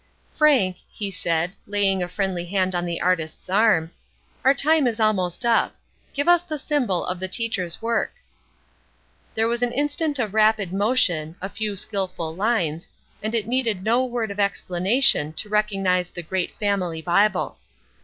"Frank," 0.33 0.77
he 0.91 1.11
said, 1.11 1.51
laying 1.67 2.01
a 2.01 2.07
friendly 2.07 2.45
hand 2.45 2.73
on 2.73 2.85
the 2.85 2.99
artist's 2.99 3.51
arm, 3.51 3.91
"our 4.43 4.55
time 4.55 4.87
is 4.87 4.99
almost 4.99 5.45
up. 5.45 5.75
Give 6.11 6.27
us 6.27 6.41
the 6.41 6.57
symbol 6.57 7.05
of 7.05 7.19
the 7.19 7.27
teacher's 7.27 7.83
work." 7.83 8.13
There 9.35 9.47
was 9.47 9.61
an 9.61 9.71
instant 9.71 10.17
of 10.17 10.33
rapid 10.33 10.73
motion, 10.73 11.35
a 11.39 11.49
few 11.49 11.77
skillful 11.77 12.33
lines, 12.35 12.87
and 13.21 13.35
it 13.35 13.45
needed 13.45 13.83
no 13.83 14.03
word 14.03 14.31
of 14.31 14.39
explanation 14.39 15.33
to 15.33 15.49
recognize 15.49 16.09
the 16.09 16.23
great 16.23 16.57
family 16.57 17.03
Bible. 17.03 17.59